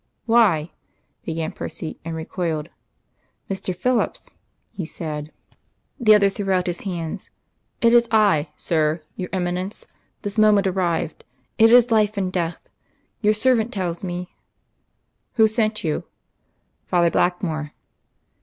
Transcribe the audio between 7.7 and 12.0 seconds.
"It is I, sir your Eminence this moment arrived. It is